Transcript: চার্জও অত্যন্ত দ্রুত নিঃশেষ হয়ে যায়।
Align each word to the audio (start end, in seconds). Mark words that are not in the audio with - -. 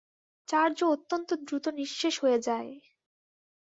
চার্জও 0.47 0.87
অত্যন্ত 0.89 1.29
দ্রুত 1.45 1.65
নিঃশেষ 1.77 2.15
হয়ে 2.23 2.39
যায়। 2.39 2.71